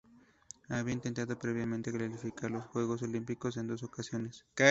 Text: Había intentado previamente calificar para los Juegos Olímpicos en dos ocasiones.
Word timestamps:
Había 0.69 0.95
intentado 0.95 1.37
previamente 1.37 1.91
calificar 1.91 2.49
para 2.49 2.53
los 2.57 2.65
Juegos 2.71 3.03
Olímpicos 3.03 3.55
en 3.57 3.67
dos 3.67 3.83
ocasiones. 3.83 4.47